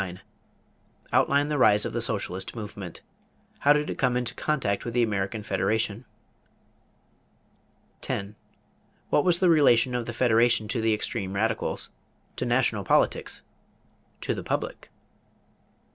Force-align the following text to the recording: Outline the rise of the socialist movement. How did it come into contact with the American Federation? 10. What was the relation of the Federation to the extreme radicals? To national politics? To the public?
Outline 1.13 1.49
the 1.49 1.59
rise 1.59 1.85
of 1.85 1.93
the 1.93 2.01
socialist 2.01 2.55
movement. 2.55 3.01
How 3.59 3.71
did 3.71 3.87
it 3.87 3.99
come 3.99 4.17
into 4.17 4.33
contact 4.33 4.83
with 4.83 4.95
the 4.95 5.03
American 5.03 5.43
Federation? 5.43 6.05
10. 8.01 8.35
What 9.11 9.23
was 9.23 9.39
the 9.39 9.49
relation 9.51 9.93
of 9.93 10.07
the 10.07 10.13
Federation 10.13 10.67
to 10.69 10.81
the 10.81 10.95
extreme 10.95 11.33
radicals? 11.33 11.91
To 12.37 12.47
national 12.47 12.83
politics? 12.83 13.43
To 14.21 14.33
the 14.33 14.41
public? 14.43 14.89